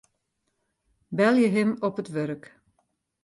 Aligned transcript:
Belje 1.17 1.47
him 1.55 1.69
op 1.87 1.95
it 2.01 2.09
wurk. 2.13 2.43